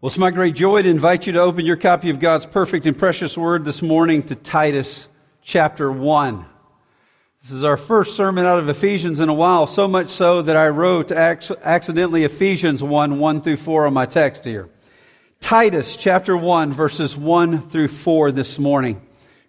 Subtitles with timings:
[0.00, 2.86] Well, it's my great joy to invite you to open your copy of God's perfect
[2.86, 5.08] and precious word this morning to Titus
[5.42, 6.46] chapter 1.
[7.42, 10.54] This is our first sermon out of Ephesians in a while, so much so that
[10.54, 14.68] I wrote accidentally Ephesians 1 1 through 4 on my text here.
[15.40, 18.94] Titus chapter 1, verses 1 through 4 this morning.
[18.94, 19.02] I'm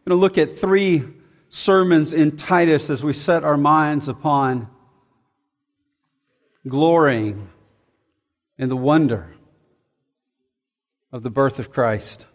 [0.08, 1.04] going to look at three
[1.50, 4.68] sermons in Titus as we set our minds upon
[6.68, 7.50] glorying
[8.58, 9.36] in the wonder
[11.12, 12.26] of the birth of Christ.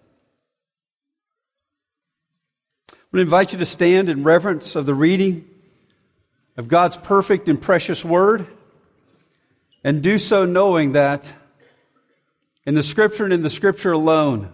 [2.93, 5.49] I to invite you to stand in reverence of the reading
[6.57, 8.47] of God's perfect and precious word
[9.85, 11.33] and do so knowing that
[12.67, 14.53] in the scripture and in the scripture alone,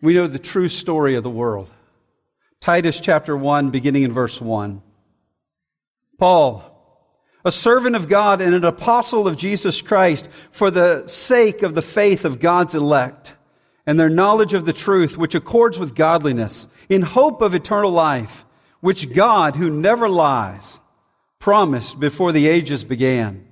[0.00, 1.70] we know the true story of the world.
[2.60, 4.82] Titus chapter 1, beginning in verse 1.
[6.18, 6.73] Paul,
[7.44, 11.82] a servant of God and an apostle of Jesus Christ for the sake of the
[11.82, 13.34] faith of God's elect
[13.86, 18.44] and their knowledge of the truth which accords with godliness in hope of eternal life,
[18.80, 20.78] which God, who never lies,
[21.38, 23.46] promised before the ages began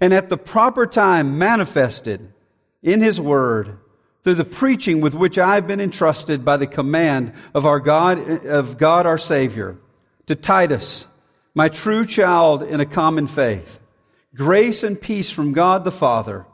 [0.00, 2.32] and at the proper time manifested
[2.82, 3.78] in his word
[4.24, 8.78] through the preaching with which I've been entrusted by the command of our God, of
[8.78, 9.78] God our Savior
[10.26, 11.06] to Titus,
[11.54, 13.78] my true child in a common faith.
[14.34, 16.46] Grace and peace from God the Father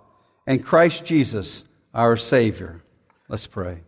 [0.46, 2.82] and Christ Jesus, our Savior.
[3.28, 3.82] Let's pray.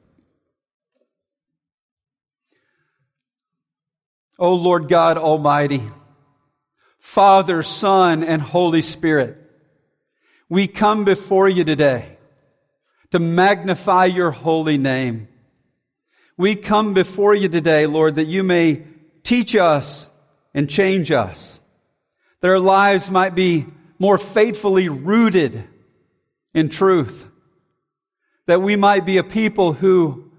[4.38, 5.82] O Lord God Almighty,
[6.98, 9.36] Father, Son, and Holy Spirit,
[10.48, 12.16] we come before you today
[13.10, 15.28] to magnify your holy name.
[16.36, 18.84] We come before you today, Lord, that you may
[19.22, 20.06] teach us
[20.54, 21.60] and change us.
[22.42, 23.66] Our lives might be
[23.98, 25.62] more faithfully rooted
[26.54, 27.26] in truth.
[28.46, 30.30] That we might be a people who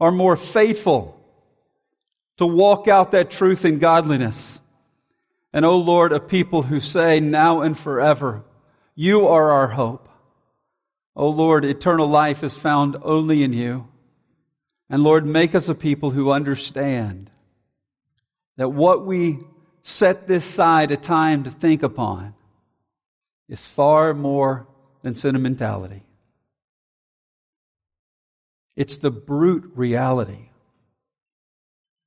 [0.00, 1.18] are more faithful
[2.36, 4.60] to walk out that truth in godliness.
[5.52, 8.44] And, O oh Lord, a people who say now and forever,
[8.94, 10.08] you are our hope.
[11.14, 13.88] O oh Lord, eternal life is found only in you.
[14.90, 17.30] And Lord, make us a people who understand
[18.56, 19.38] that what we
[19.82, 22.34] set this side a time to think upon
[23.48, 24.66] is far more
[25.02, 26.02] than sentimentality.
[28.76, 30.50] It's the brute reality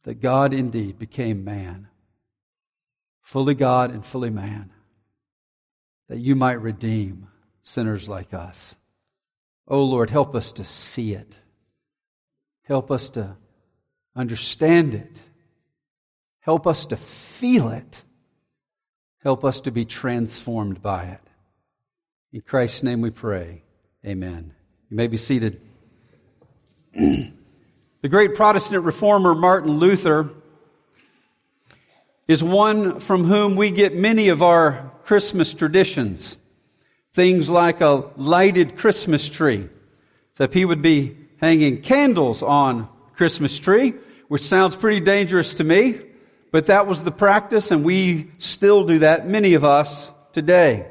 [0.03, 1.87] that God indeed became man,
[3.21, 4.71] fully God and fully man,
[6.09, 7.27] that you might redeem
[7.63, 8.75] sinners like us.
[9.67, 11.37] Oh Lord, help us to see it.
[12.63, 13.35] Help us to
[14.15, 15.21] understand it.
[16.49, 18.01] Help us to feel it.
[19.21, 21.21] Help us to be transformed by it.
[22.33, 23.61] In Christ's name we pray.
[24.03, 24.55] Amen.
[24.89, 25.61] You may be seated.
[26.93, 27.29] the
[28.09, 30.31] great Protestant reformer Martin Luther
[32.27, 36.35] is one from whom we get many of our Christmas traditions.
[37.13, 39.69] Things like a lighted Christmas tree.
[40.33, 43.93] So he would be hanging candles on Christmas tree,
[44.29, 46.08] which sounds pretty dangerous to me,
[46.51, 50.87] but that was the practice and we still do that, many of us today.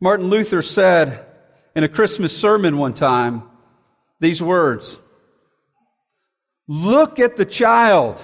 [0.00, 1.26] Martin Luther said
[1.74, 3.42] in a Christmas sermon one time
[4.20, 4.98] these words
[6.70, 8.22] Look at the child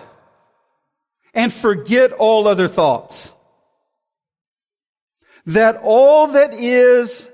[1.33, 3.33] and forget all other thoughts
[5.47, 7.29] that all that is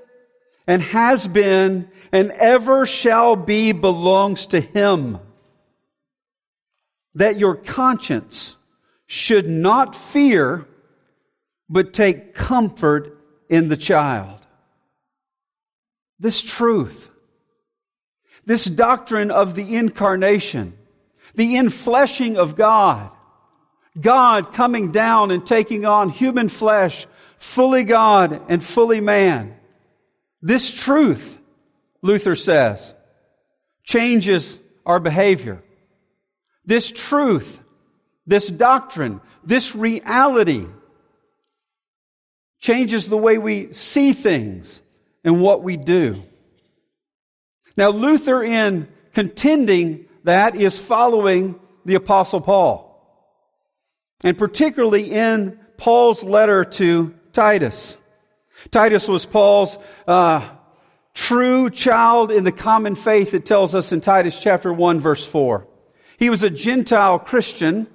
[0.67, 5.19] and has been and ever shall be belongs to Him.
[7.15, 8.55] That your conscience
[9.05, 10.65] should not fear,
[11.69, 13.17] but take comfort
[13.49, 14.39] in the child.
[16.19, 17.09] This truth,
[18.45, 20.77] this doctrine of the incarnation,
[21.35, 23.11] the infleshing of God,
[23.99, 27.07] God coming down and taking on human flesh
[27.37, 29.55] fully God and fully man.
[30.41, 31.37] This truth,
[32.01, 32.93] Luther says,
[33.83, 35.61] changes our behavior.
[36.65, 37.59] This truth,
[38.27, 40.67] this doctrine, this reality
[42.59, 44.81] changes the way we see things
[45.23, 46.23] and what we do.
[47.75, 52.87] Now, Luther, in contending that, is following the Apostle Paul.
[54.23, 57.97] And particularly in Paul's letter to Titus.
[58.69, 60.47] Titus was Paul's uh,
[61.15, 65.65] true child in the common faith, it tells us in Titus chapter 1, verse 4.
[66.21, 67.87] He was a Gentile Christian.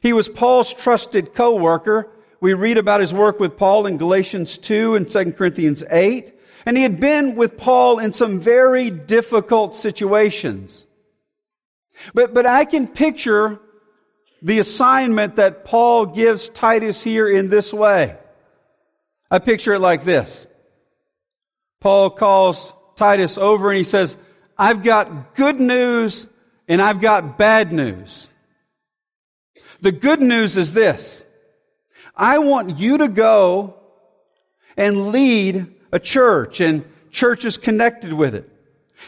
[0.00, 2.08] He was Paul's trusted co worker.
[2.40, 6.32] We read about his work with Paul in Galatians 2 and 2 Corinthians 8.
[6.64, 10.86] And he had been with Paul in some very difficult situations.
[12.14, 13.58] But, but I can picture
[14.40, 18.16] the assignment that Paul gives Titus here in this way.
[19.28, 20.46] I picture it like this.
[21.80, 24.16] Paul calls Titus over and he says,
[24.56, 26.28] I've got good news
[26.68, 28.28] and I've got bad news.
[29.80, 31.24] The good news is this.
[32.16, 33.74] I want you to go
[34.76, 38.50] and lead a church and churches connected with it.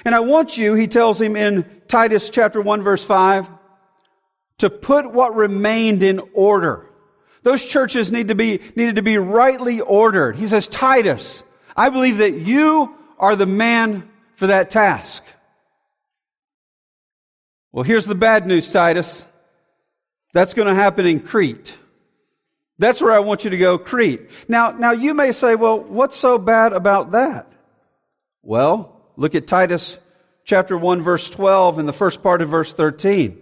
[0.04, 3.48] And I want you, he tells him in Titus chapter 1 verse 5,
[4.58, 6.86] to put what remained in order.
[7.42, 10.36] Those churches need to be, needed to be rightly ordered.
[10.36, 11.42] He says, Titus,
[11.76, 15.22] I believe that you are the man for that task.
[17.72, 19.26] Well, here's the bad news, Titus.
[20.32, 21.76] That's going to happen in Crete.
[22.78, 24.30] That's where I want you to go, Crete.
[24.46, 27.50] Now, now you may say, well, what's so bad about that?
[28.42, 29.98] Well, look at Titus
[30.44, 33.40] chapter 1 verse 12 and the first part of verse 13.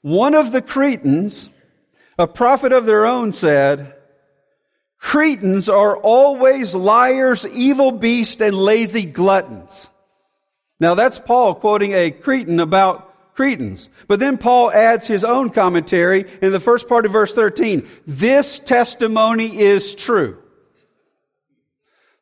[0.00, 1.48] One of the Cretans,
[2.18, 3.94] a prophet of their own said,
[4.98, 9.88] Cretans are always liars, evil beasts, and lazy gluttons.
[10.80, 13.88] Now that's Paul quoting a Cretan about Cretans.
[14.08, 17.88] But then Paul adds his own commentary in the first part of verse 13.
[18.04, 20.42] This testimony is true.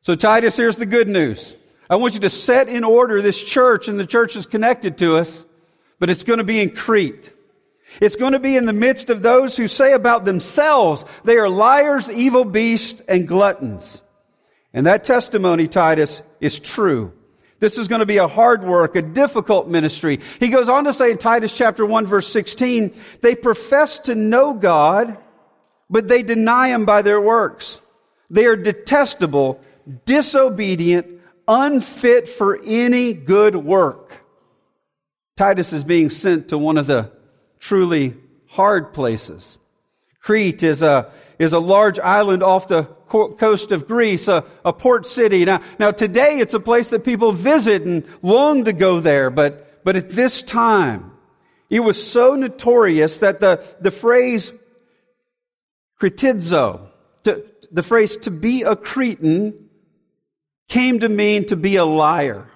[0.01, 1.55] So Titus, here's the good news.
[1.89, 5.17] I want you to set in order this church and the church is connected to
[5.17, 5.43] us,
[5.99, 7.33] but it's going to be in Crete.
[7.99, 11.49] It's going to be in the midst of those who say about themselves they are
[11.49, 14.03] liars, evil beasts, and gluttons.
[14.71, 17.16] And that testimony, Titus, is true.
[17.59, 20.19] This is going to be a hard work, a difficult ministry.
[20.39, 24.53] He goes on to say in Titus chapter 1 verse 16, they profess to know
[24.53, 25.17] God,
[25.89, 27.81] but they deny Him by their works.
[28.29, 29.61] They are detestable,
[30.05, 34.25] disobedient, unfit for any good work.
[35.37, 37.11] Titus is being sent to one of the
[37.59, 38.15] truly
[38.47, 39.57] hard places.
[40.19, 45.05] Crete is a, is a large island off the coast of Greece, a, a port
[45.05, 45.45] city.
[45.45, 49.83] Now, now today it's a place that people visit and long to go there, but,
[49.83, 51.11] but at this time,
[51.69, 54.53] it was so notorious that the, the phrase
[55.99, 56.89] kritizo,
[57.23, 59.69] to, the phrase to be a Cretan,
[60.69, 62.49] came to mean to be a liar.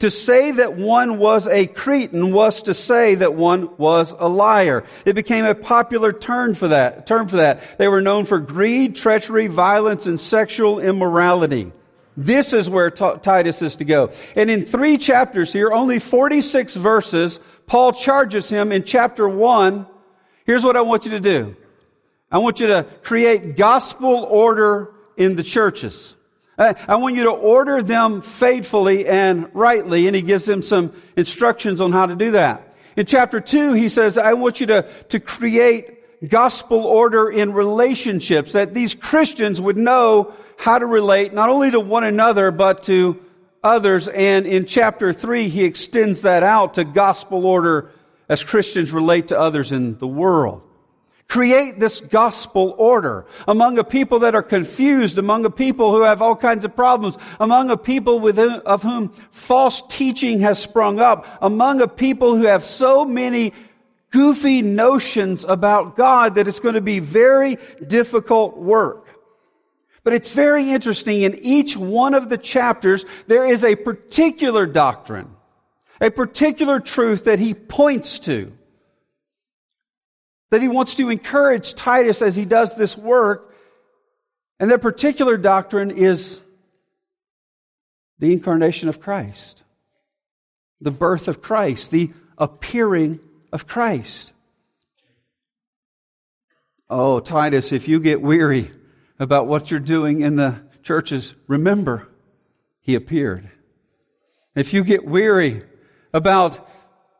[0.00, 4.84] To say that one was a Cretan was to say that one was a liar.
[5.04, 7.78] It became a popular term for that, term for that.
[7.78, 11.72] They were known for greed, treachery, violence, and sexual immorality.
[12.16, 14.10] This is where T- Titus is to go.
[14.36, 19.86] And in three chapters here, only 46 verses, Paul charges him in chapter one.
[20.46, 21.56] Here's what I want you to do.
[22.30, 26.14] I want you to create gospel order in the churches.
[26.56, 31.80] I want you to order them faithfully and rightly, and he gives them some instructions
[31.80, 32.74] on how to do that.
[32.96, 38.52] In chapter 2, he says, I want you to, to create gospel order in relationships,
[38.52, 43.20] that these Christians would know how to relate not only to one another, but to
[43.62, 44.06] others.
[44.08, 47.90] And in chapter 3, he extends that out to gospel order
[48.28, 50.62] as Christians relate to others in the world.
[51.28, 56.22] Create this gospel order among a people that are confused, among a people who have
[56.22, 61.26] all kinds of problems, among a people with, of whom false teaching has sprung up,
[61.40, 63.52] among a people who have so many
[64.10, 69.08] goofy notions about God that it's going to be very difficult work.
[70.04, 71.22] But it's very interesting.
[71.22, 75.34] In each one of the chapters, there is a particular doctrine,
[76.00, 78.52] a particular truth that he points to
[80.54, 83.52] that he wants to encourage Titus as he does this work.
[84.60, 86.40] And that particular doctrine is
[88.20, 89.64] the incarnation of Christ,
[90.80, 93.18] the birth of Christ, the appearing
[93.52, 94.32] of Christ.
[96.88, 98.70] Oh, Titus, if you get weary
[99.18, 102.06] about what you're doing in the churches, remember,
[102.80, 103.50] he appeared.
[104.54, 105.62] If you get weary
[106.12, 106.68] about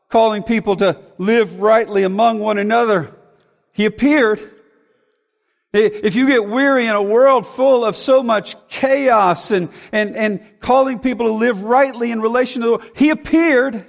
[0.07, 3.13] calling people to live rightly among one another,
[3.75, 4.39] he appeared.
[5.73, 10.59] If you get weary in a world full of so much chaos and, and, and
[10.61, 13.85] calling people to live rightly in relation to the world, He appeared.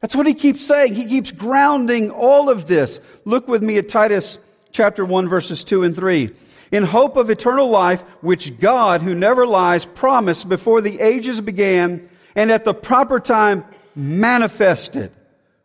[0.00, 0.94] That's what He keeps saying.
[0.94, 3.02] He keeps grounding all of this.
[3.26, 4.38] Look with me at Titus
[4.70, 6.30] chapter 1 verses 2 and 3.
[6.70, 12.08] In hope of eternal life, which God, who never lies, promised before the ages began
[12.34, 15.12] and at the proper time manifested.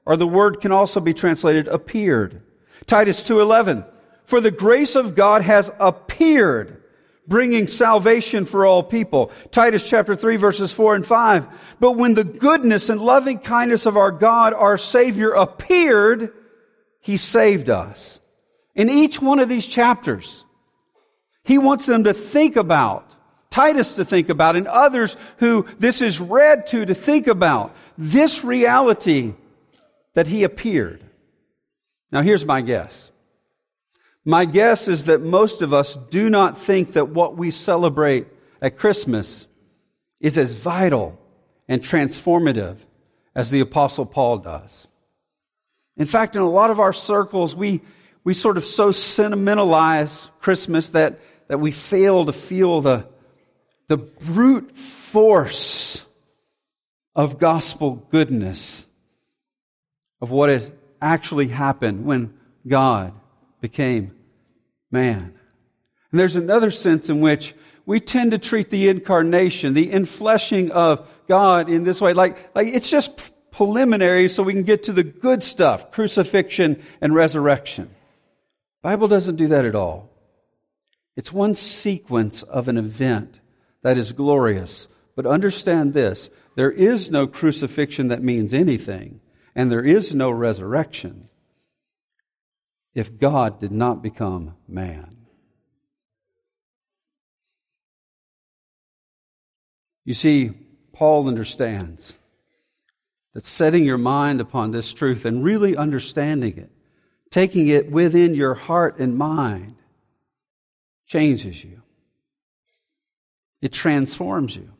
[0.05, 2.41] Or the word can also be translated appeared
[2.85, 3.85] Titus 2:11
[4.25, 6.83] For the grace of God has appeared
[7.27, 9.31] bringing salvation for all people.
[9.51, 11.47] Titus chapter 3 verses 4 and 5.
[11.79, 16.31] But when the goodness and loving kindness of our God, our Savior appeared,
[17.01, 18.19] He saved us.
[18.75, 20.45] In each one of these chapters,
[21.43, 23.13] He wants them to think about,
[23.49, 28.43] Titus to think about, and others who this is read to to think about this
[28.43, 29.33] reality
[30.13, 31.03] that He appeared.
[32.11, 33.11] Now here's my guess.
[34.23, 38.27] My guess is that most of us do not think that what we celebrate
[38.61, 39.47] at Christmas
[40.19, 41.17] is as vital
[41.67, 42.77] and transformative
[43.35, 44.87] as the Apostle Paul does.
[45.95, 47.81] In fact, in a lot of our circles, we,
[48.23, 53.07] we sort of so sentimentalize Christmas that, that we fail to feel the,
[53.87, 56.05] the brute force
[57.15, 58.85] of gospel goodness,
[60.21, 62.33] of what has actually happened when
[62.67, 63.13] God
[63.61, 64.15] became
[64.91, 65.33] man.
[66.11, 67.53] And there's another sense in which
[67.85, 72.67] we tend to treat the incarnation, the infleshing of God in this way, like, like
[72.67, 77.89] it's just preliminary so we can get to the good stuff, crucifixion and resurrection.
[78.81, 80.09] Bible doesn't do that at all.
[81.15, 83.39] It's one sequence of an event
[83.81, 84.87] that is glorious.
[85.15, 89.19] But understand this, there is no crucifixion that means anything,
[89.57, 91.29] and there is no resurrection
[92.93, 95.17] if God did not become man.
[100.05, 100.51] You see,
[100.93, 102.13] Paul understands
[103.33, 106.71] that setting your mind upon this truth and really understanding it,
[107.31, 109.75] taking it within your heart and mind,
[111.07, 111.81] changes you.
[113.63, 114.71] It transforms you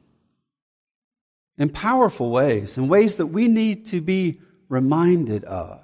[1.57, 5.81] in powerful ways, in ways that we need to be reminded of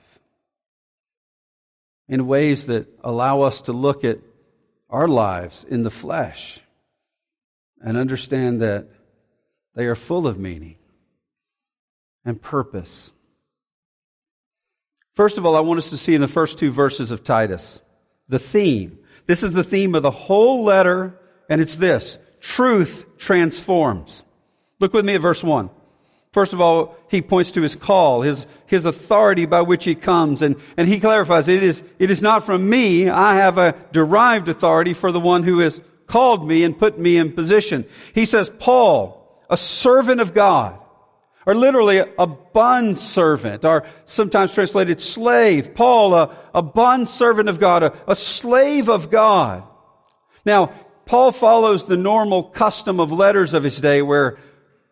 [2.07, 4.19] in ways that allow us to look at
[4.89, 6.59] our lives in the flesh
[7.81, 8.87] and understand that
[9.75, 10.75] they are full of meaning
[12.25, 13.11] and purpose.
[15.13, 17.79] First of all, I want us to see in the first two verses of Titus
[18.27, 18.99] the theme.
[19.25, 24.23] This is the theme of the whole letter, and it's this truth transforms.
[24.79, 25.69] Look with me at verse 1.
[26.33, 30.41] First of all, he points to his call, his, his authority by which he comes,
[30.41, 33.07] and, and he clarifies it is, it is not from me.
[33.07, 37.17] I have a derived authority for the one who has called me and put me
[37.17, 37.85] in position.
[38.15, 40.79] He says, Paul, a servant of God,
[41.45, 45.75] or literally a bond servant, or sometimes translated slave.
[45.75, 49.63] Paul, a, a bond servant of God, a, a slave of God.
[50.45, 50.73] Now,
[51.05, 54.39] Paul follows the normal custom of letters of his day where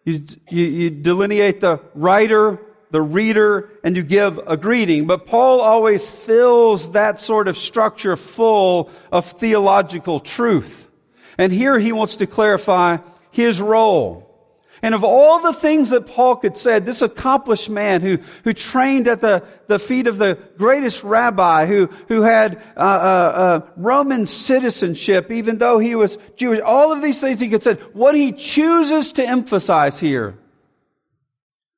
[0.03, 5.07] you, you, you, delineate the writer, the reader, and you give a greeting.
[5.07, 10.87] But Paul always fills that sort of structure full of theological truth.
[11.37, 12.97] And here he wants to clarify
[13.31, 14.30] his role.
[14.83, 19.07] And of all the things that Paul could say, this accomplished man who, who trained
[19.07, 24.25] at the, the feet of the greatest rabbi, who, who had uh, uh, uh, Roman
[24.25, 28.31] citizenship, even though he was Jewish, all of these things he could say, what he
[28.31, 30.39] chooses to emphasize here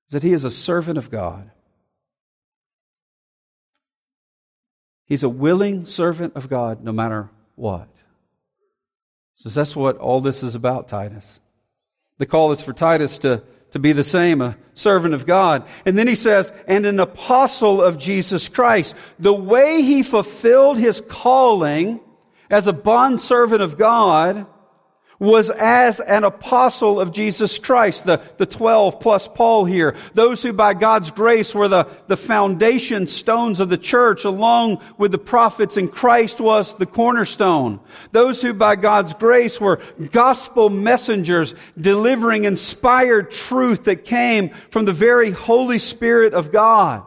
[0.07, 1.51] is that he is a servant of God.
[5.05, 7.89] He's a willing servant of God no matter what.
[9.35, 11.41] So that's what all this is about, Titus.
[12.17, 15.67] The call is for Titus to, to be the same, a servant of God.
[15.85, 18.95] And then he says, and an apostle of Jesus Christ.
[19.19, 21.99] The way he fulfilled his calling
[22.49, 24.45] as a bondservant of God
[25.23, 29.95] was as an apostle of Jesus Christ, the, the 12 plus Paul here.
[30.13, 35.13] Those who by God's grace were the, the foundation stones of the church along with
[35.13, 37.79] the prophets and Christ was the cornerstone.
[38.11, 39.79] Those who by God's grace were
[40.11, 47.03] gospel messengers delivering inspired truth that came from the very Holy Spirit of God.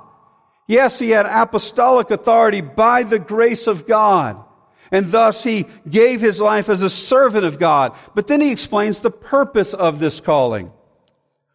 [0.66, 4.42] Yes, he had apostolic authority by the grace of God.
[4.90, 7.97] And thus he gave his life as a servant of God.
[8.14, 10.73] But then he explains the purpose of this calling.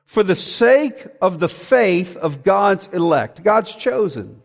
[0.05, 4.41] For the sake of the faith of God's elect, God's chosen.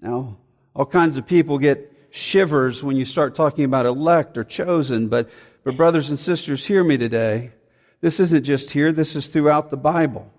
[0.00, 0.38] Now,
[0.74, 5.28] all kinds of people get shivers when you start talking about elect or chosen, but,
[5.64, 7.52] but brothers and sisters, hear me today.
[8.00, 10.30] This isn't just here, this is throughout the Bible.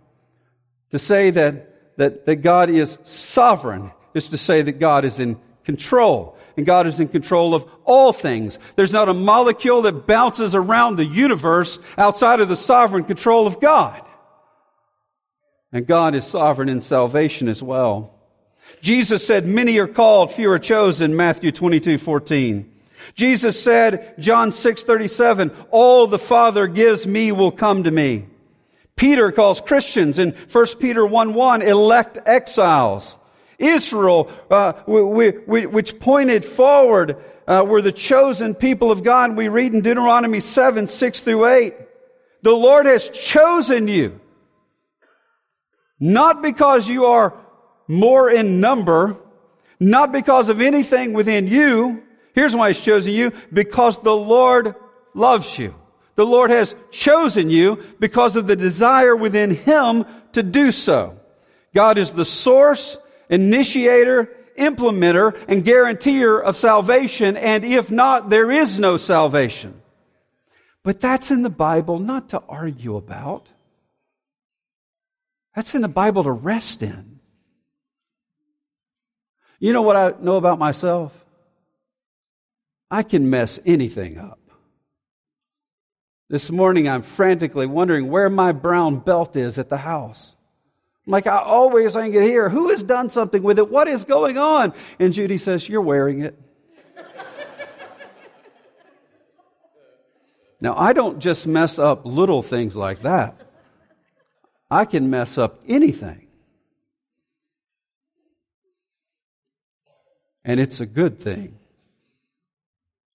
[0.91, 5.39] To say that, that, that God is sovereign is to say that God is in
[5.69, 6.35] control.
[6.57, 8.57] And God is in control of all things.
[8.75, 13.61] There's not a molecule that bounces around the universe outside of the sovereign control of
[13.61, 14.01] God.
[15.71, 18.15] And God is sovereign in salvation as well.
[18.81, 22.73] Jesus said, Many are called, few are chosen, Matthew 22, 14.
[23.13, 28.25] Jesus said, John 6:37, all the Father gives me will come to me.
[28.95, 33.18] Peter calls Christians in 1 Peter 1, 1, elect exiles.
[33.59, 39.35] Israel, uh, which pointed forward, uh, were the chosen people of God.
[39.35, 41.73] We read in Deuteronomy 7, 6 through 8.
[42.41, 44.19] The Lord has chosen you.
[45.99, 47.33] Not because you are
[47.87, 49.17] more in number,
[49.79, 52.03] not because of anything within you.
[52.33, 53.33] Here's why He's chosen you.
[53.51, 54.75] Because the Lord
[55.13, 55.75] loves you.
[56.15, 61.19] The Lord has chosen you because of the desire within Him to do so.
[61.73, 62.97] God is the source,
[63.29, 69.81] initiator, implementer, and guarantor of salvation, and if not, there is no salvation.
[70.83, 73.49] But that's in the Bible not to argue about.
[75.55, 77.19] That's in the Bible to rest in.
[79.59, 81.25] You know what I know about myself?
[82.89, 84.39] I can mess anything up.
[86.29, 90.33] This morning I'm frantically wondering where my brown belt is at the house.
[91.09, 92.49] Like I always think it here.
[92.49, 93.67] Who has done something with it?
[93.67, 94.73] What is going on?
[94.99, 96.39] And Judy says, You're wearing it.
[100.61, 103.41] now, I don't just mess up little things like that,
[104.69, 106.27] I can mess up anything.
[110.45, 111.57] And it's a good thing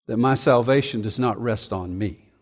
[0.09, 2.33] that my salvation does not rest on me,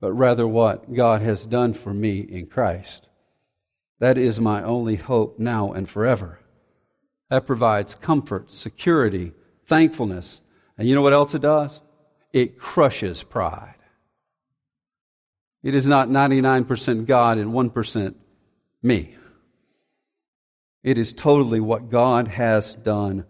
[0.00, 3.08] but rather what God has done for me in Christ.
[3.98, 6.40] That is my only hope now and forever.
[7.30, 9.32] That provides comfort, security,
[9.64, 10.40] thankfulness.
[10.76, 11.80] And you know what else it does?
[12.32, 13.74] It crushes pride.
[15.62, 18.14] It is not 99% God and 1%
[18.82, 19.16] me.
[20.84, 23.24] It is totally what God has done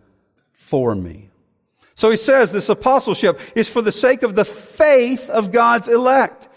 [0.53, 1.31] for me.
[1.95, 6.49] So he says this apostleship is for the sake of the faith of God's elect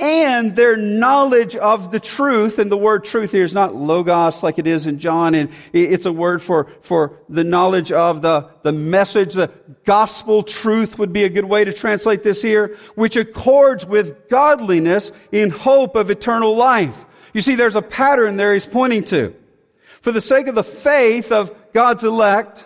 [0.00, 2.58] and their knowledge of the truth.
[2.58, 5.34] And the word truth here is not logos like it is in John.
[5.34, 9.34] And it's a word for, for the knowledge of the, the message.
[9.34, 9.52] The
[9.84, 15.12] gospel truth would be a good way to translate this here, which accords with godliness
[15.30, 17.04] in hope of eternal life.
[17.34, 19.34] You see, there's a pattern there he's pointing to.
[20.00, 22.64] For the sake of the faith of God's elect,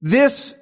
[0.00, 0.54] this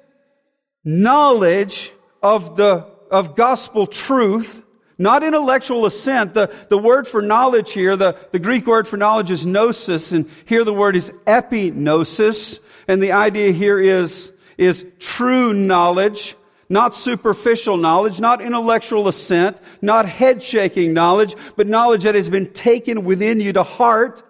[0.83, 4.61] knowledge of the, of gospel truth
[5.01, 6.33] not intellectual assent.
[6.33, 10.29] The, the word for knowledge here, the, the Greek word for knowledge is gnosis, and
[10.45, 12.59] here the word is epignosis.
[12.87, 16.35] And the idea here is, is true knowledge,
[16.69, 22.51] not superficial knowledge, not intellectual assent, not head shaking knowledge, but knowledge that has been
[22.53, 24.23] taken within you to heart.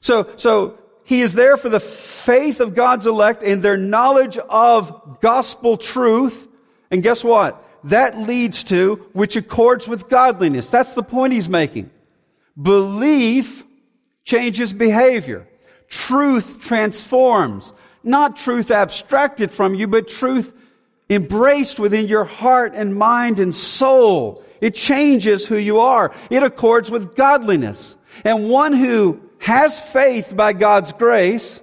[0.00, 5.20] So, so he is there for the faith of God's elect and their knowledge of
[5.20, 6.46] gospel truth.
[6.90, 7.64] And guess what?
[7.90, 10.70] That leads to, which accords with godliness.
[10.70, 11.90] That's the point he's making.
[12.60, 13.64] Belief
[14.24, 15.46] changes behavior.
[15.88, 17.72] Truth transforms.
[18.02, 20.52] Not truth abstracted from you, but truth
[21.10, 24.42] embraced within your heart and mind and soul.
[24.60, 26.12] It changes who you are.
[26.30, 27.96] It accords with godliness.
[28.24, 31.60] And one who has faith by God's grace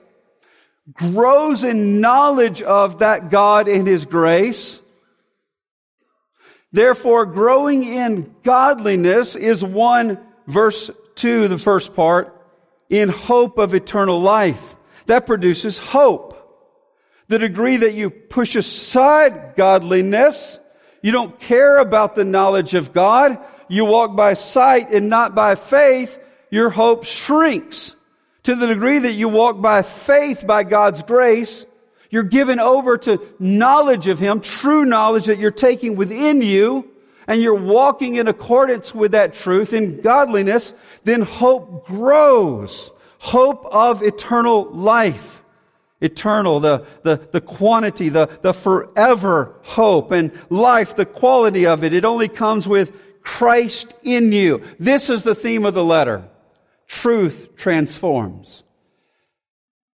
[0.94, 4.82] grows in knowledge of that God and His grace
[6.76, 12.36] Therefore, growing in godliness is one, verse 2, the first part,
[12.90, 14.76] in hope of eternal life.
[15.06, 16.34] That produces hope.
[17.30, 20.60] The degree that you push aside godliness,
[21.02, 25.56] you don't care about the knowledge of God, you walk by sight and not by
[25.56, 26.20] faith,
[26.52, 27.96] your hope shrinks.
[28.44, 31.66] To the degree that you walk by faith by God's grace,
[32.16, 36.90] you're given over to knowledge of Him, true knowledge that you're taking within you,
[37.28, 40.74] and you're walking in accordance with that truth in godliness,
[41.04, 42.90] then hope grows.
[43.18, 45.44] Hope of eternal life.
[46.00, 51.94] Eternal, the, the, the quantity, the, the forever hope and life, the quality of it.
[51.94, 54.64] It only comes with Christ in you.
[54.80, 56.30] This is the theme of the letter.
[56.88, 58.64] Truth transforms.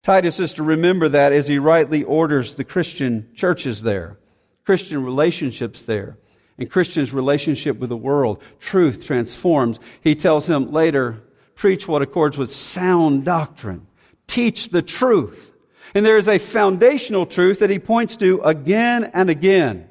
[0.10, 4.18] Titus is to remember that as he rightly orders the Christian churches there,
[4.66, 6.18] Christian relationships there,
[6.58, 8.42] and Christians' relationship with the world.
[8.60, 9.80] Truth transforms.
[10.02, 11.22] He tells him later,
[11.54, 13.86] preach what accords with sound doctrine.
[14.26, 15.54] Teach the truth.
[15.94, 19.88] And there is a foundational truth that he points to again and again.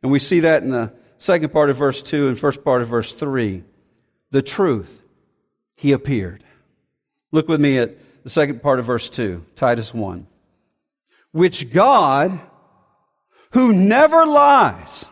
[0.00, 2.88] And we see that in the second part of verse 2 and first part of
[2.88, 3.64] verse 3.
[4.30, 5.02] The truth.
[5.74, 6.44] He appeared.
[7.32, 10.26] Look with me at the second part of verse 2, Titus 1.
[11.32, 12.40] Which God
[13.52, 15.06] who never lies,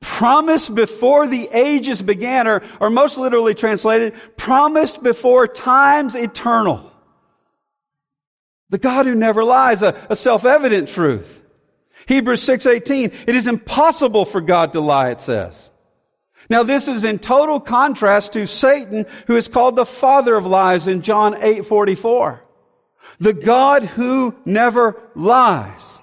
[0.00, 6.92] promised before the ages began, or, or most literally translated, promised before times eternal.
[8.70, 11.42] The God who never lies, a, a self-evident truth.
[12.06, 15.70] Hebrews 6:18, it is impossible for God to lie, it says.
[16.52, 20.86] Now this is in total contrast to Satan, who is called the father of lies
[20.86, 22.42] in John 8:44.
[23.18, 26.02] The God who never lies.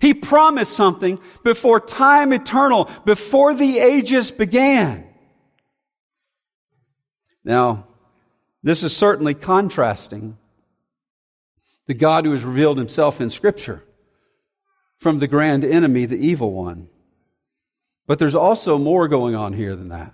[0.00, 5.06] He promised something before time eternal, before the ages began.
[7.44, 7.86] Now,
[8.62, 10.38] this is certainly contrasting
[11.86, 13.84] the God who has revealed himself in Scripture
[14.96, 16.88] from the grand enemy, the evil one.
[18.06, 20.12] But there's also more going on here than that.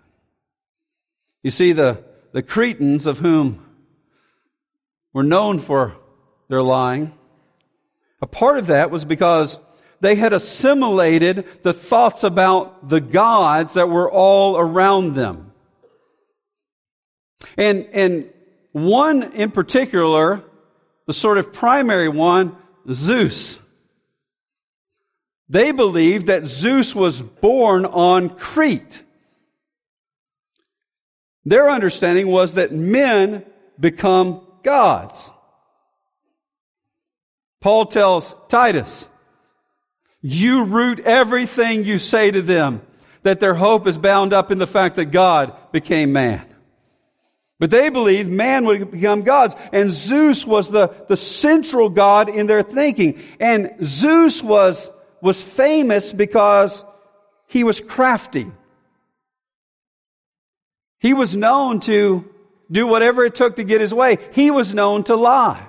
[1.42, 3.66] You see, the, the Cretans, of whom
[5.12, 5.96] were known for
[6.48, 7.12] their lying,
[8.22, 9.58] a part of that was because
[10.00, 15.52] they had assimilated the thoughts about the gods that were all around them.
[17.56, 18.30] And, and
[18.72, 20.42] one in particular,
[21.06, 22.56] the sort of primary one,
[22.90, 23.58] Zeus.
[25.50, 29.02] They believed that Zeus was born on Crete.
[31.44, 33.44] Their understanding was that men
[33.78, 35.32] become gods.
[37.60, 39.08] Paul tells Titus,
[40.22, 42.80] you root everything you say to them,
[43.24, 46.46] that their hope is bound up in the fact that God became man.
[47.58, 49.56] But they believed man would become gods.
[49.72, 53.20] And Zeus was the, the central god in their thinking.
[53.40, 54.90] And Zeus was
[55.22, 56.84] was famous because
[57.46, 58.50] he was crafty.
[60.98, 62.24] He was known to
[62.70, 64.18] do whatever it took to get his way.
[64.32, 65.66] He was known to lie.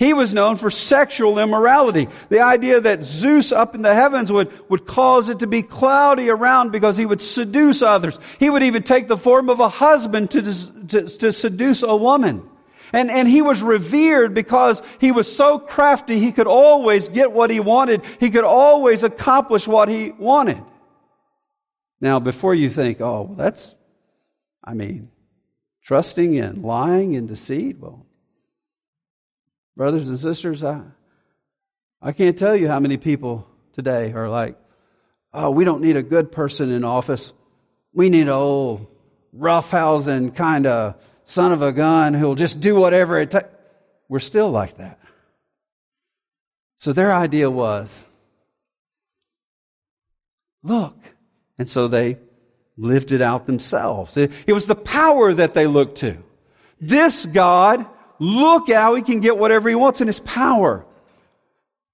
[0.00, 2.08] He was known for sexual immorality.
[2.30, 6.30] The idea that Zeus up in the heavens would, would cause it to be cloudy
[6.30, 8.18] around because he would seduce others.
[8.38, 12.48] He would even take the form of a husband to, to, to seduce a woman.
[12.92, 17.50] And, and he was revered because he was so crafty, he could always get what
[17.50, 18.02] he wanted.
[18.18, 20.62] He could always accomplish what he wanted.
[22.00, 23.74] Now, before you think, oh, well, that's,
[24.64, 25.10] I mean,
[25.84, 28.06] trusting and lying and deceit, well,
[29.76, 30.82] brothers and sisters, I,
[32.02, 34.56] I can't tell you how many people today are like,
[35.32, 37.32] oh, we don't need a good person in office.
[37.92, 38.86] We need a old
[39.36, 43.46] roughhousing kind of son of a gun who'll just do whatever it takes.
[44.08, 44.98] We're still like that.
[46.76, 48.04] So their idea was
[50.64, 50.96] look.
[51.56, 52.18] And so they
[52.76, 54.16] lived it out themselves.
[54.16, 56.16] It, it was the power that they looked to.
[56.80, 57.86] This God,
[58.18, 60.84] look how he can get whatever he wants in his power.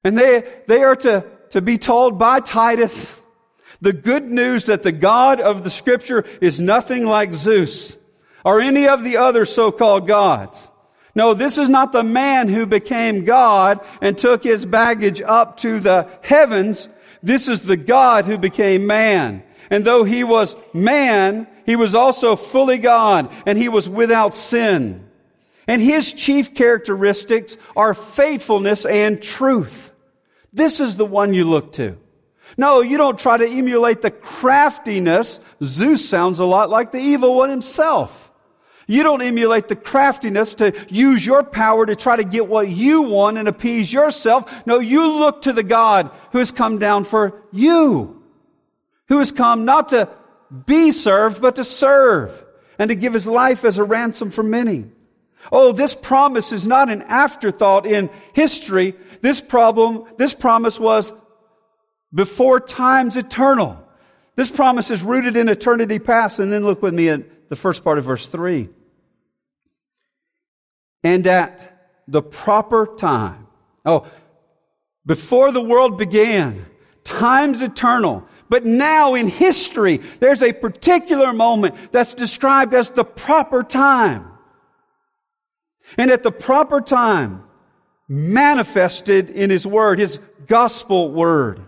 [0.02, 3.14] And they, they are to, to be told by Titus
[3.82, 7.96] the good news that the God of the scripture is nothing like Zeus
[8.46, 10.70] or any of the other so-called gods.
[11.16, 15.80] No, this is not the man who became God and took his baggage up to
[15.80, 16.88] the heavens.
[17.24, 19.42] This is the God who became man.
[19.68, 25.08] And though he was man, he was also fully God and he was without sin.
[25.66, 29.92] And his chief characteristics are faithfulness and truth.
[30.52, 31.98] This is the one you look to.
[32.56, 35.40] No, you don't try to emulate the craftiness.
[35.64, 38.25] Zeus sounds a lot like the evil one himself.
[38.86, 43.02] You don't emulate the craftiness to use your power to try to get what you
[43.02, 44.66] want and appease yourself.
[44.66, 48.22] No, you look to the God who has come down for you,
[49.08, 50.08] who has come not to
[50.66, 52.44] be served, but to serve
[52.78, 54.84] and to give his life as a ransom for many.
[55.50, 58.94] Oh, this promise is not an afterthought in history.
[59.20, 61.12] This problem, this promise was
[62.14, 63.82] before times eternal.
[64.36, 66.38] This promise is rooted in eternity past.
[66.38, 68.68] And then look with me at the first part of verse 3
[71.06, 73.46] and at the proper time.
[73.84, 74.08] Oh,
[75.04, 76.66] before the world began,
[77.04, 78.26] time's eternal.
[78.48, 84.26] But now in history, there's a particular moment that's described as the proper time.
[85.96, 87.44] And at the proper time,
[88.08, 91.64] manifested in His Word, His gospel word.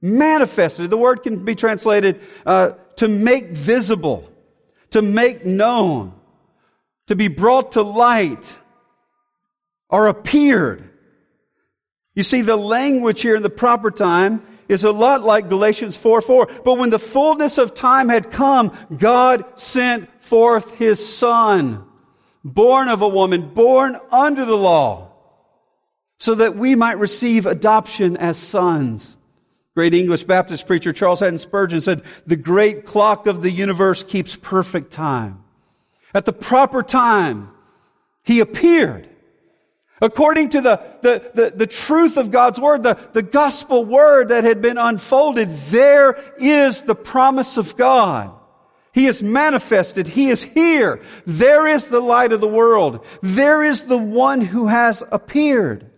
[0.00, 0.88] Manifested.
[0.88, 4.30] The word can be translated uh, to make visible,
[4.90, 6.14] to make known
[7.06, 8.58] to be brought to light
[9.88, 10.90] or appeared.
[12.14, 16.20] You see, the language here in the proper time is a lot like Galatians 4
[16.20, 16.46] 4.
[16.64, 21.84] But when the fullness of time had come, God sent forth his son,
[22.42, 25.12] born of a woman, born under the law.
[26.18, 29.18] so that we might receive adoption as sons.
[29.74, 34.34] Great English Baptist preacher Charles Haddon Spurgeon said, The great clock of the universe keeps
[34.34, 35.44] perfect time.
[36.16, 37.50] At the proper time,
[38.22, 39.06] he appeared.
[40.00, 44.44] According to the, the, the, the, truth of God's word, the, the gospel word that
[44.44, 48.32] had been unfolded, there is the promise of God.
[48.94, 50.06] He is manifested.
[50.06, 51.02] He is here.
[51.26, 53.04] There is the light of the world.
[53.22, 55.90] There is the one who has appeared.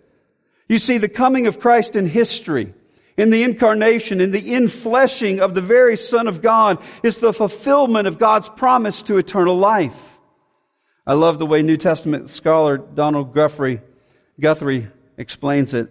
[0.69, 2.75] You see, the coming of Christ in history,
[3.19, 8.07] in the incarnation, in the infleshing of the very Son of God is the fulfillment
[8.07, 10.19] of God's promise to eternal life.
[11.05, 13.83] I love the way New Testament scholar Donald Guthrie,
[14.41, 15.91] Guthrie explains it.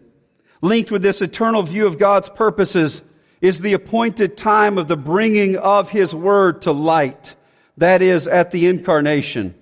[0.62, 3.04] Linked with this eternal view of God's purposes
[3.42, 7.36] is the appointed time of the bringing of His Word to light.
[7.76, 9.54] That is, at the incarnation.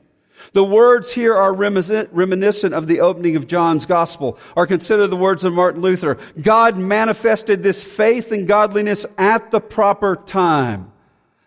[0.53, 5.43] The words here are reminiscent of the opening of John's gospel, or consider the words
[5.43, 6.17] of Martin Luther.
[6.41, 10.91] God manifested this faith and godliness at the proper time.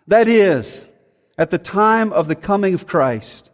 [0.07, 0.87] That is,
[1.37, 3.49] at the time of the coming of Christ,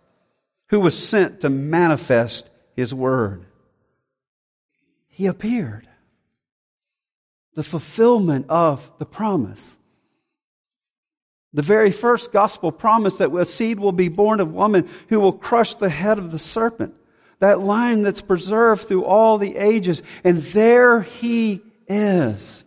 [0.69, 3.45] who was sent to manifest his word.
[5.07, 5.87] He appeared.
[7.53, 9.77] The fulfillment of the promise.
[11.55, 15.31] The very first gospel promise that a seed will be born of woman who will
[15.31, 16.93] crush the head of the serpent.
[17.39, 20.03] That line that's preserved through all the ages.
[20.25, 22.65] And there he is.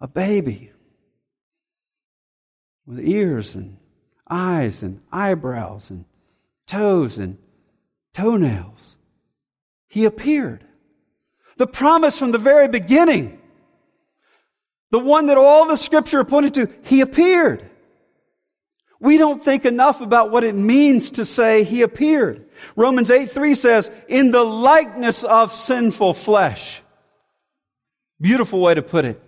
[0.00, 0.72] A baby
[2.86, 3.76] with ears and
[4.28, 6.06] eyes and eyebrows and
[6.66, 7.38] toes and
[8.14, 8.96] toenails.
[9.86, 10.64] He appeared.
[11.56, 13.39] The promise from the very beginning
[14.90, 17.68] the one that all the scripture pointed to, he appeared.
[19.00, 22.46] We don't think enough about what it means to say he appeared.
[22.76, 26.82] Romans 8 3 says, in the likeness of sinful flesh.
[28.20, 29.22] Beautiful way to put it.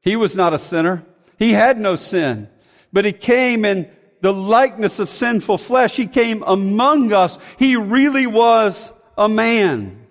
[0.00, 1.04] He was not a sinner.
[1.38, 2.48] He had no sin,
[2.92, 3.90] but he came in
[4.22, 5.96] the likeness of sinful flesh.
[5.96, 7.38] He came among us.
[7.58, 10.01] He really was a man.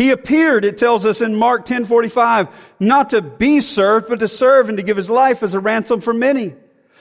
[0.00, 2.48] He appeared, it tells us in Mark 10:45,
[2.80, 6.00] not to be served, but to serve and to give his life as a ransom
[6.00, 6.54] for many.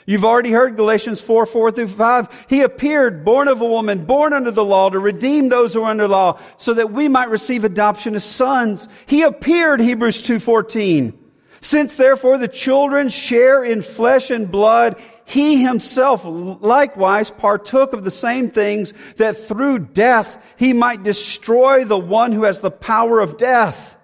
[0.05, 2.27] You've already heard Galatians 4, 4 through 5.
[2.49, 5.89] He appeared, born of a woman, born under the law, to redeem those who are
[5.91, 8.89] under law, so that we might receive adoption as sons.
[9.05, 11.13] He appeared, Hebrews 2.14.
[11.61, 14.95] Since therefore the children share in flesh and blood,
[15.25, 21.97] he himself likewise partook of the same things that through death he might destroy the
[21.97, 23.97] one who has the power of death.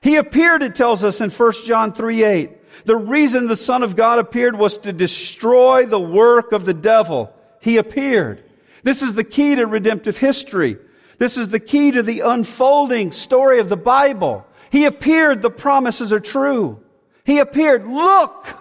[0.00, 2.50] He appeared, it tells us in 1 John 3 8.
[2.84, 7.32] The reason the Son of God appeared was to destroy the work of the devil.
[7.60, 8.44] He appeared.
[8.82, 10.76] This is the key to redemptive history.
[11.18, 14.46] This is the key to the unfolding story of the Bible.
[14.70, 16.80] He appeared, the promises are true.
[17.26, 18.56] He appeared, look!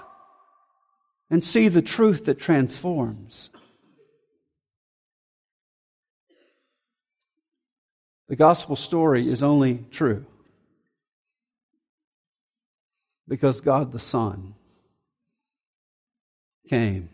[1.29, 3.49] and see the truth that transforms.
[8.27, 10.25] The gospel story is only true
[13.27, 14.55] because God the Son
[16.67, 17.09] came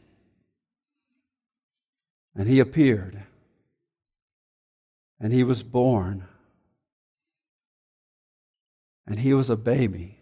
[2.34, 3.24] and he appeared
[5.20, 6.28] and he was born
[9.06, 10.21] and he was a baby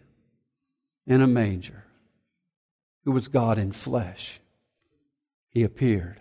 [1.06, 1.84] in a manger
[3.04, 4.40] who was God in flesh.
[5.48, 6.20] He appeared.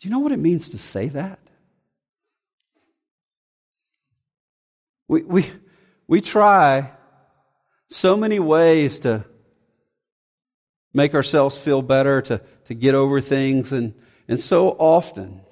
[0.00, 1.38] Do you know what it means to say that?
[5.08, 5.46] We, we,
[6.06, 6.92] we try
[7.88, 9.24] so many ways to
[10.92, 13.94] make ourselves feel better, to, to get over things, and,
[14.28, 15.42] and so often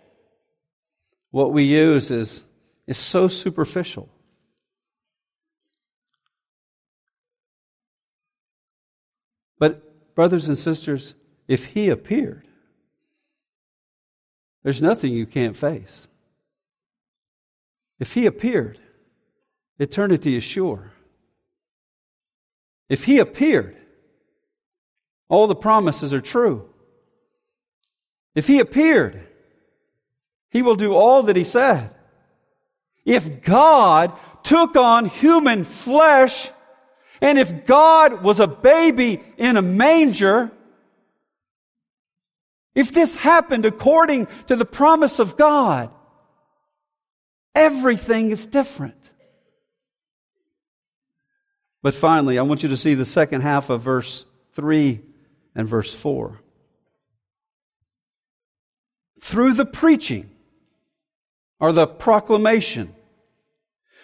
[1.30, 2.44] what we use is,
[2.92, 4.06] is so superficial.
[9.58, 11.14] But, brothers and sisters,
[11.48, 12.46] if He appeared,
[14.62, 16.06] there's nothing you can't face.
[17.98, 18.78] If He appeared,
[19.78, 20.92] eternity is sure.
[22.90, 23.74] If He appeared,
[25.30, 26.68] all the promises are true.
[28.34, 29.26] If He appeared,
[30.50, 31.94] He will do all that He said.
[33.04, 34.12] If God
[34.42, 36.50] took on human flesh,
[37.20, 40.50] and if God was a baby in a manger,
[42.74, 45.90] if this happened according to the promise of God,
[47.54, 49.10] everything is different.
[51.82, 55.00] But finally, I want you to see the second half of verse 3
[55.54, 56.42] and verse 4.
[59.22, 60.28] through the preaching
[61.62, 62.92] or the proclamation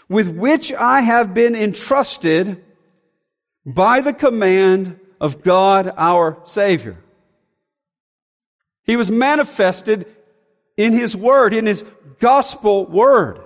[0.09, 2.65] with which I have been entrusted
[3.67, 6.97] by the command of God our Savior.
[8.85, 10.07] He was manifested
[10.77, 11.85] in His Word, in His
[12.21, 13.41] gospel Word.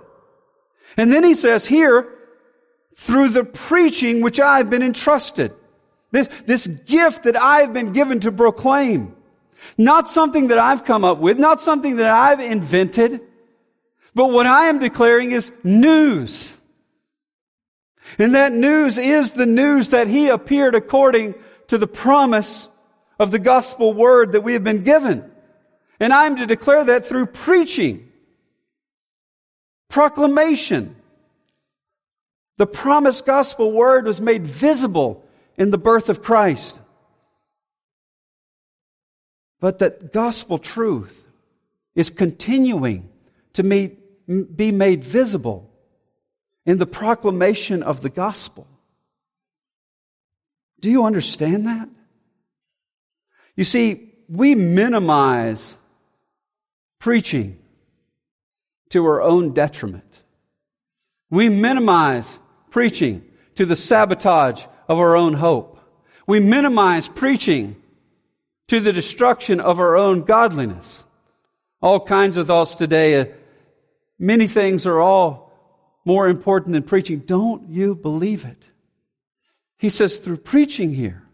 [0.98, 2.06] And then he says here,
[2.94, 5.54] through the preaching which I've been entrusted.
[6.10, 9.16] This, this gift that I've been given to proclaim.
[9.78, 13.22] Not something that I've come up with, not something that I've invented,
[14.14, 16.56] but what I am declaring is news.
[18.18, 21.34] And that news is the news that He appeared according
[21.68, 22.68] to the promise
[23.18, 25.30] of the gospel word that we have been given.
[26.00, 28.10] And I'm to declare that through preaching,
[29.88, 30.96] proclamation.
[32.58, 35.24] The promised gospel word was made visible
[35.56, 36.80] in the birth of Christ.
[39.60, 41.26] But that gospel truth
[41.94, 43.08] is continuing
[43.52, 45.70] to meet, be made visible
[46.64, 48.66] in the proclamation of the gospel.
[50.80, 51.88] Do you understand that?
[53.56, 55.76] You see, we minimize
[56.98, 57.58] preaching
[58.90, 60.20] to our own detriment.
[61.30, 62.38] We minimize
[62.70, 65.78] preaching to the sabotage of our own hope.
[66.26, 67.76] We minimize preaching
[68.68, 71.04] to the destruction of our own godliness.
[71.80, 73.20] All kinds of thoughts today.
[73.20, 73.24] Uh,
[74.22, 75.50] Many things are all
[76.04, 77.18] more important than preaching.
[77.18, 78.62] Don't you believe it?
[79.78, 81.24] He says through preaching here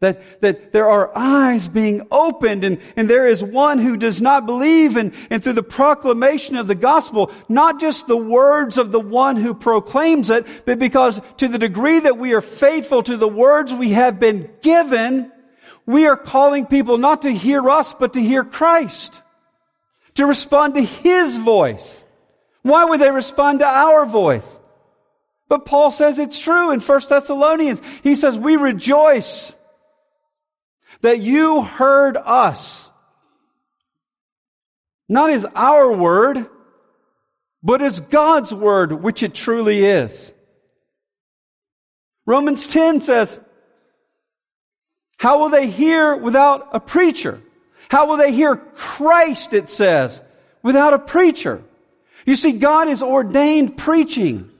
[0.00, 4.44] that, that there are eyes being opened and, and there is one who does not
[4.44, 8.98] believe and, and through the proclamation of the gospel, not just the words of the
[8.98, 13.28] one who proclaims it, but because to the degree that we are faithful to the
[13.28, 15.30] words we have been given,
[15.86, 19.22] we are calling people not to hear us, but to hear Christ,
[20.14, 22.02] to respond to His voice.
[22.62, 24.58] Why would they respond to our voice?
[25.48, 27.82] But Paul says it's true in 1 Thessalonians.
[28.02, 29.52] He says, we rejoice
[31.02, 32.90] that you heard us.
[35.08, 36.46] Not as our word,
[37.62, 40.32] but as God's word, which it truly is.
[42.24, 43.38] Romans 10 says,
[45.18, 47.42] how will they hear without a preacher?
[47.88, 50.22] How will they hear Christ, it says,
[50.62, 51.62] without a preacher?
[52.26, 54.50] You see, God has ordained preaching.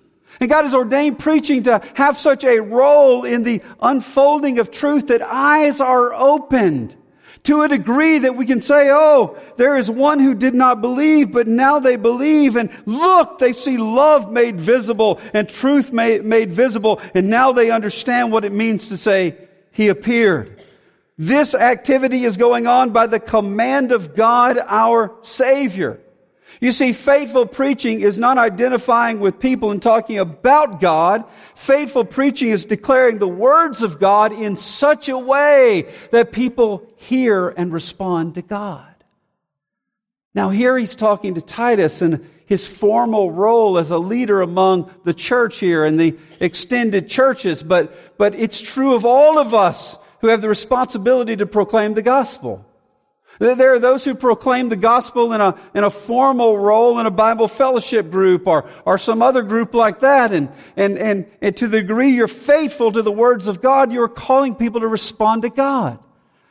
[0.40, 5.08] And God has ordained preaching to have such a role in the unfolding of truth
[5.08, 6.96] that eyes are opened
[7.44, 11.32] to a degree that we can say, oh, there is one who did not believe,
[11.32, 12.56] but now they believe.
[12.56, 17.00] And look, they see love made visible and truth made, made visible.
[17.14, 19.36] And now they understand what it means to say,
[19.72, 20.60] He appeared.
[21.18, 26.00] This activity is going on by the command of God, our Savior.
[26.62, 31.24] You see, faithful preaching is not identifying with people and talking about God.
[31.56, 37.48] Faithful preaching is declaring the words of God in such a way that people hear
[37.48, 38.94] and respond to God.
[40.36, 45.14] Now, here he's talking to Titus and his formal role as a leader among the
[45.14, 50.28] church here and the extended churches, but, but it's true of all of us who
[50.28, 52.64] have the responsibility to proclaim the gospel.
[53.38, 57.10] There are those who proclaim the gospel in a, in a formal role in a
[57.10, 60.32] Bible fellowship group or, or some other group like that.
[60.32, 64.08] And, and, and, and to the degree you're faithful to the words of God, you're
[64.08, 65.98] calling people to respond to God,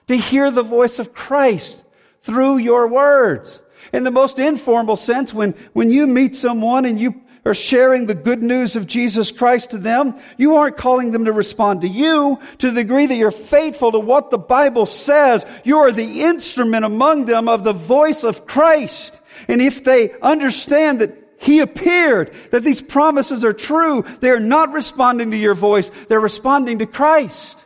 [0.07, 1.85] to hear the voice of Christ
[2.21, 3.61] through your words.
[3.93, 8.15] In the most informal sense, when, when you meet someone and you or sharing the
[8.15, 12.39] good news of Jesus Christ to them, you aren't calling them to respond to you.
[12.59, 16.85] To the degree that you're faithful to what the Bible says, you are the instrument
[16.85, 19.19] among them of the voice of Christ.
[19.47, 24.73] And if they understand that he appeared, that these promises are true, they are not
[24.73, 27.65] responding to your voice, they're responding to Christ.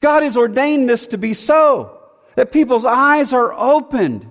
[0.00, 1.98] God has ordained this to be so,
[2.36, 4.30] that people's eyes are opened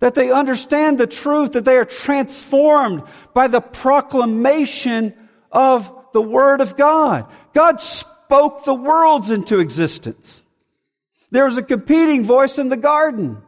[0.00, 5.14] that they understand the truth, that they are transformed by the proclamation
[5.52, 7.30] of the Word of God.
[7.54, 10.42] God spoke the worlds into existence.
[11.30, 13.40] There was a competing voice in the garden.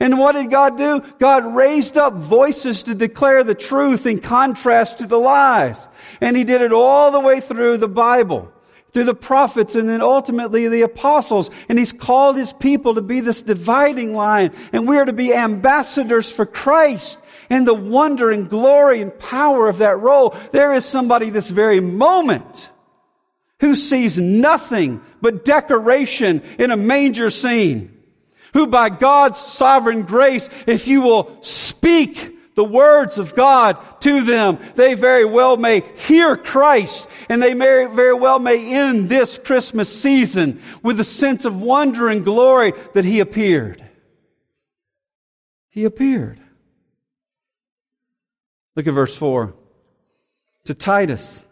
[0.00, 1.00] And what did God do?
[1.18, 5.88] God raised up voices to declare the truth in contrast to the lies.
[6.20, 8.52] And He did it all the way through the Bible
[8.92, 11.50] through the prophets and then ultimately the apostles.
[11.68, 14.52] And he's called his people to be this dividing line.
[14.72, 17.20] And we are to be ambassadors for Christ.
[17.50, 20.36] And the wonder and glory and power of that role.
[20.52, 22.70] There is somebody this very moment
[23.60, 27.94] who sees nothing but decoration in a manger scene.
[28.54, 34.58] who by God's sovereign grace, if you will speak the words of God to them,
[34.74, 39.88] they very well may hear Christ and they may, very well may end this Christmas
[39.88, 43.88] season with a sense of wonder and glory that He appeared.
[45.68, 46.40] He appeared.
[48.74, 49.54] Look at verse 4.
[50.64, 51.44] To Titus,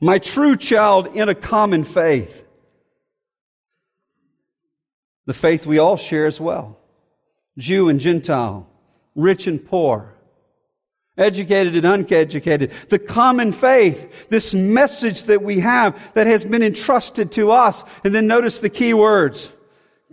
[0.00, 2.46] my true child in a common faith
[5.26, 6.78] the faith we all share as well
[7.58, 8.70] Jew and Gentile,
[9.16, 10.14] rich and poor,
[11.18, 12.70] educated and uneducated.
[12.88, 17.82] The common faith, this message that we have that has been entrusted to us.
[18.04, 19.52] And then notice the key words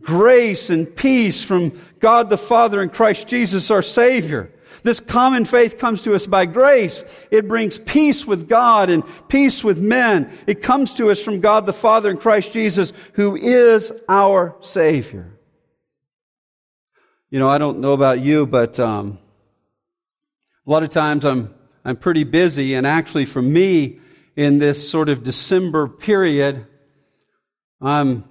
[0.01, 4.51] grace and peace from God the Father and Christ Jesus our Savior.
[4.84, 7.04] This common faith comes to us by grace.
[7.32, 10.30] It brings peace with God and peace with men.
[10.45, 15.32] It comes to us from God the Father and Christ Jesus, who is our Savior.
[17.34, 19.17] You know, I don't know about you, but um,
[20.67, 21.51] a lot of times I'm
[21.84, 23.97] I'm pretty busy, and actually, for me,
[24.36, 26.67] in this sort of December period,
[27.81, 28.23] I'm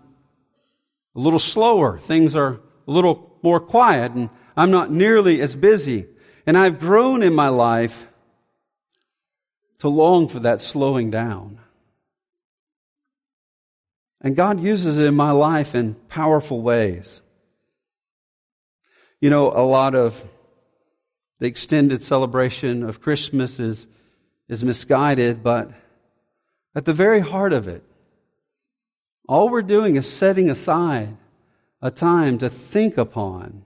[1.17, 1.99] a little slower.
[1.99, 6.07] Things are a little more quiet, and I'm not nearly as busy.
[6.47, 8.07] And I've grown in my life
[9.81, 11.59] to long for that slowing down.
[14.21, 17.22] And God uses it in my life in powerful ways.
[19.23, 20.25] You know, a lot of
[21.39, 23.87] the extended celebration of Christmas is,
[24.49, 25.71] is misguided, but
[26.75, 27.85] at the very heart of it,
[29.29, 31.17] all we're doing is setting aside
[31.81, 33.65] a time to think upon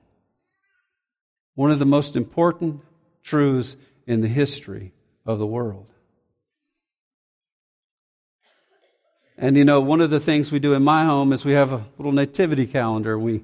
[1.54, 2.82] one of the most important
[3.22, 4.92] truths in the history
[5.24, 5.86] of the world.
[9.38, 11.72] And you know, one of the things we do in my home is we have
[11.72, 13.18] a little nativity calendar.
[13.18, 13.42] We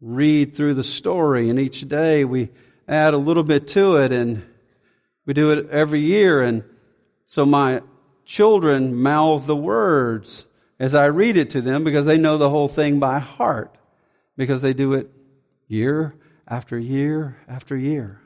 [0.00, 2.50] read through the story, and each day we
[2.88, 4.42] add a little bit to it, and
[5.26, 6.42] we do it every year.
[6.42, 6.64] And
[7.26, 7.82] so my
[8.24, 10.44] children mouth the words
[10.78, 13.74] as I read it to them because they know the whole thing by heart
[14.36, 15.10] because they do it
[15.68, 16.14] year
[16.48, 18.20] after year after year.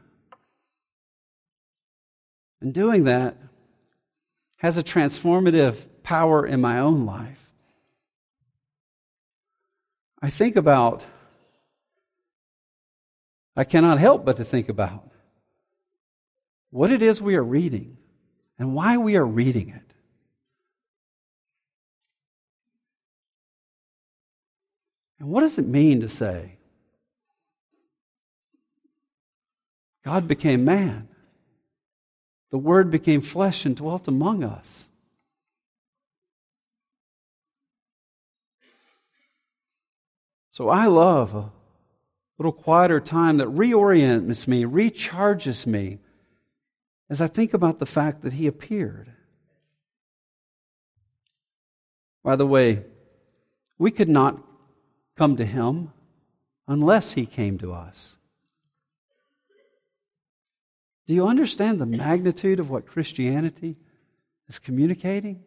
[2.60, 3.36] And doing that
[4.56, 7.50] has a transformative power in my own life.
[10.22, 11.04] I think about,
[13.56, 15.10] I cannot help but to think about
[16.70, 17.96] what it is we are reading
[18.58, 19.94] and why we are reading it.
[25.20, 26.58] And what does it mean to say,
[30.04, 31.08] God became man.
[32.50, 34.86] The Word became flesh and dwelt among us.
[40.50, 41.50] So I love a
[42.44, 45.98] little quieter time that reorients me, recharges me
[47.08, 49.10] as I think about the fact that He appeared.
[52.22, 52.84] By the way,
[53.78, 54.42] we could not
[55.16, 55.90] come to Him
[56.68, 58.18] unless He came to us.
[61.06, 63.76] Do you understand the magnitude of what Christianity
[64.48, 65.42] is communicating?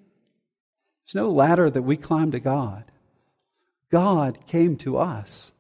[1.06, 2.86] There's no ladder that we climb to God.
[3.92, 5.52] God came to us.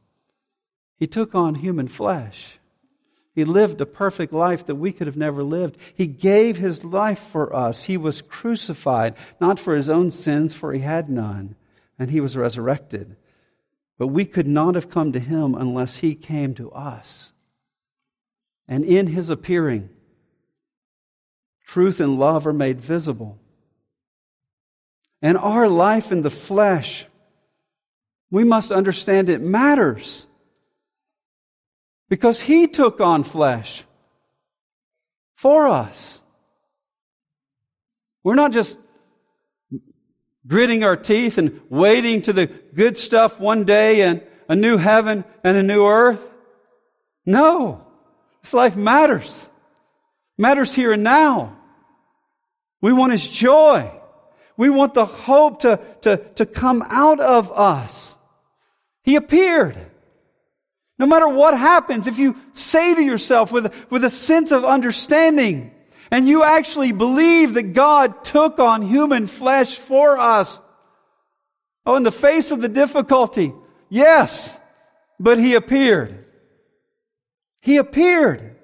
[0.97, 2.59] He took on human flesh.
[3.33, 5.77] He lived a perfect life that we could have never lived.
[5.93, 7.83] He gave his life for us.
[7.83, 11.55] He was crucified, not for his own sins, for he had none,
[11.99, 13.15] and he was resurrected.
[13.99, 17.31] But we could not have come to him unless he came to us.
[18.67, 19.89] And in his appearing,
[21.63, 23.37] truth and love are made visible.
[25.21, 27.05] And our life in the flesh,
[28.31, 30.25] we must understand it matters.
[32.09, 33.83] Because he took on flesh
[35.35, 36.21] for us.
[38.23, 38.77] We're not just
[40.45, 45.25] gritting our teeth and waiting to the good stuff one day and a new heaven
[45.43, 46.29] and a new earth.
[47.25, 47.85] No.
[48.41, 49.49] This life matters.
[50.37, 51.57] Matters here and now.
[52.81, 53.91] We want His joy.
[54.55, 58.15] We want the hope to, to, to come out of us.
[59.03, 59.77] He appeared.
[60.99, 65.71] No matter what happens, if you say to yourself with, with a sense of understanding,
[66.09, 70.59] and you actually believe that God took on human flesh for us,
[71.85, 73.53] oh, in the face of the difficulty,
[73.89, 74.59] yes,
[75.19, 76.25] but He appeared.
[77.61, 78.55] He appeared.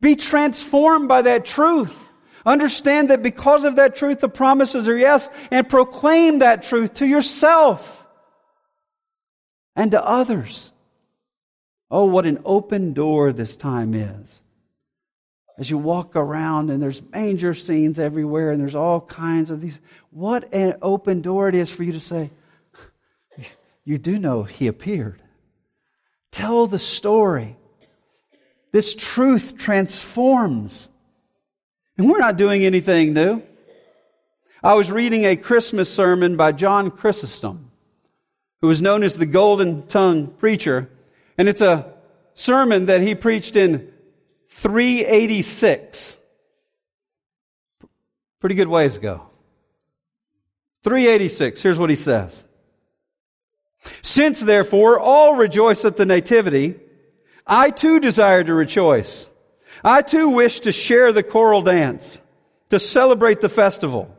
[0.00, 1.96] Be transformed by that truth.
[2.44, 7.06] Understand that because of that truth, the promises are yes, and proclaim that truth to
[7.06, 8.06] yourself.
[9.74, 10.72] and to others.
[11.90, 14.40] Oh, what an open door this time is.
[15.58, 19.80] As you walk around and there's manger scenes everywhere and there's all kinds of these,
[20.10, 22.30] what an open door it is for you to say,
[23.84, 25.22] You do know He appeared.
[26.30, 27.56] Tell the story.
[28.72, 30.88] This truth transforms.
[31.96, 33.42] And we're not doing anything new.
[34.62, 37.70] I was reading a Christmas sermon by John Chrysostom,
[38.60, 40.90] who was known as the Golden Tongue Preacher.
[41.38, 41.92] And it's a
[42.34, 43.92] sermon that he preached in
[44.48, 46.16] 386.
[48.40, 49.22] Pretty good ways ago.
[50.82, 51.60] 386.
[51.60, 52.44] Here's what he says.
[54.02, 56.76] Since therefore all rejoice at the nativity,
[57.46, 59.28] I too desire to rejoice.
[59.84, 62.20] I too wish to share the choral dance,
[62.70, 64.12] to celebrate the festival.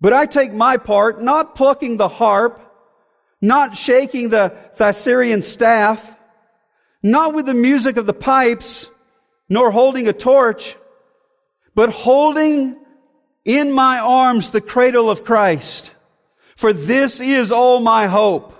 [0.00, 2.69] But I take my part, not plucking the harp,
[3.40, 6.14] not shaking the Thessalian staff,
[7.02, 8.90] not with the music of the pipes,
[9.48, 10.76] nor holding a torch,
[11.74, 12.76] but holding
[13.44, 15.94] in my arms the cradle of Christ.
[16.56, 18.54] For this is all my hope.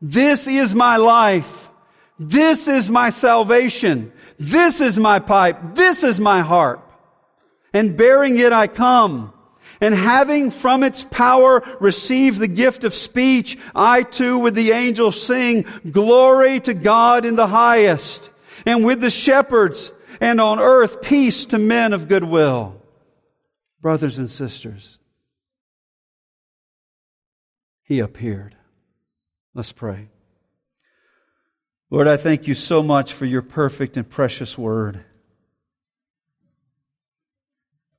[0.00, 1.70] This is my life.
[2.18, 4.12] This is my salvation.
[4.38, 5.74] This is my pipe.
[5.74, 6.92] This is my harp.
[7.72, 9.32] And bearing it I come
[9.82, 15.20] and having from its power received the gift of speech, I too with the angels
[15.20, 18.30] sing, glory to God in the highest,
[18.64, 22.80] and with the shepherds, and on earth peace to men of good will.
[23.80, 25.00] Brothers and sisters,
[27.82, 28.54] he appeared.
[29.52, 30.10] Let's pray.
[31.90, 35.04] Lord, I thank you so much for your perfect and precious word.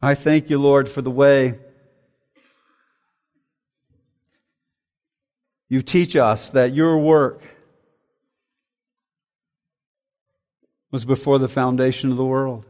[0.01, 1.59] I thank you, Lord, for the way
[5.70, 7.41] You teach us that your work
[10.91, 12.66] was before the foundation of the world.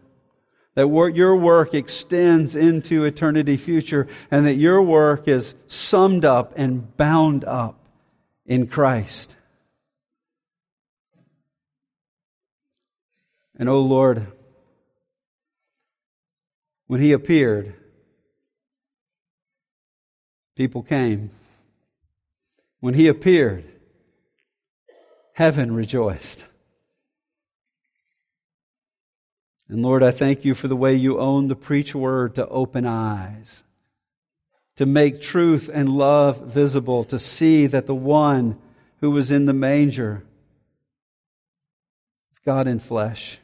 [0.75, 6.95] That your work extends into eternity future and that your work is summed up and
[6.97, 7.77] bound up
[8.45, 9.35] in Christ.
[13.55, 14.25] And oh Lord,
[16.87, 17.75] when he appeared,
[20.55, 21.29] people came.
[22.83, 23.63] When he appeared,
[25.31, 26.43] heaven rejoiced.
[29.69, 32.85] And Lord, I thank you for the way you own the preach word to open
[32.85, 33.63] eyes,
[34.75, 38.57] to make truth and love visible, to see that the one
[38.99, 40.21] who was in the manger
[42.33, 43.39] is God in flesh,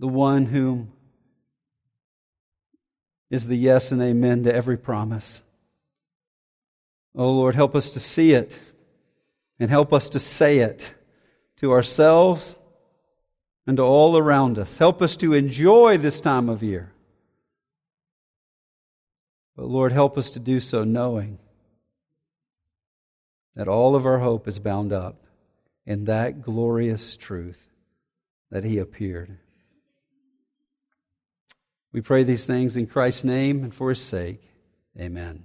[0.00, 0.90] the one whom
[3.30, 5.42] is the yes and amen to every promise.
[7.14, 8.58] Oh Lord, help us to see it
[9.60, 10.94] and help us to say it
[11.56, 12.56] to ourselves
[13.66, 14.78] and to all around us.
[14.78, 16.92] Help us to enjoy this time of year.
[19.56, 21.38] But Lord, help us to do so knowing
[23.54, 25.26] that all of our hope is bound up
[25.84, 27.68] in that glorious truth
[28.50, 29.38] that He appeared.
[31.92, 34.42] We pray these things in Christ's name and for His sake.
[34.98, 35.44] Amen.